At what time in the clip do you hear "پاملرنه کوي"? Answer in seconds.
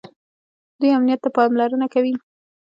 1.37-2.13